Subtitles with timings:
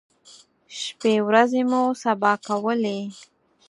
[0.79, 2.99] شپی ورځې مو سبا کولې.